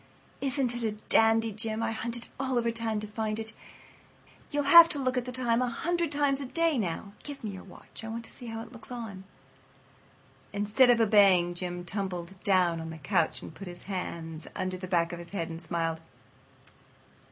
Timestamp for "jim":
1.51-1.83, 11.53-11.85